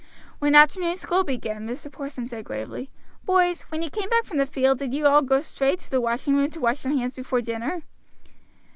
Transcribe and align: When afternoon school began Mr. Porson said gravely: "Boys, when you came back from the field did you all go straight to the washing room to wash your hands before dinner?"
When 0.39 0.55
afternoon 0.55 0.97
school 0.97 1.23
began 1.23 1.67
Mr. 1.67 1.91
Porson 1.91 2.27
said 2.27 2.43
gravely: 2.43 2.89
"Boys, 3.23 3.61
when 3.69 3.83
you 3.83 3.91
came 3.91 4.09
back 4.09 4.25
from 4.25 4.39
the 4.39 4.47
field 4.47 4.79
did 4.79 4.95
you 4.95 5.05
all 5.05 5.21
go 5.21 5.41
straight 5.41 5.77
to 5.81 5.91
the 5.91 6.01
washing 6.01 6.35
room 6.35 6.49
to 6.49 6.59
wash 6.59 6.83
your 6.83 6.97
hands 6.97 7.15
before 7.15 7.39
dinner?" 7.41 7.83